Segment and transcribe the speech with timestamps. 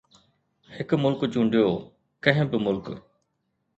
[0.75, 1.69] هڪ ملڪ چونڊيو،
[2.23, 2.85] ڪنهن به ملڪ